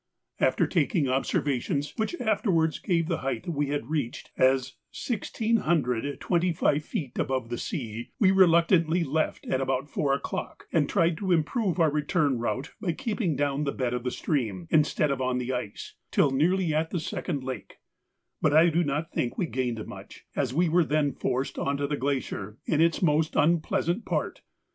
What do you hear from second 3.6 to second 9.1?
had reached as 1,625 feet above the sea, we reluctantly